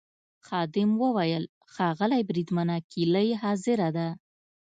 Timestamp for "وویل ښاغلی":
1.03-2.21